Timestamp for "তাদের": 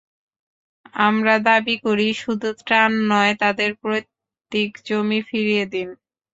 3.41-3.69